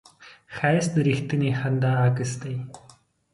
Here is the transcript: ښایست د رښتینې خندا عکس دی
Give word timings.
ښایست 0.55 0.91
د 0.95 0.97
رښتینې 1.07 1.51
خندا 1.59 1.91
عکس 2.05 2.31
دی 2.41 2.55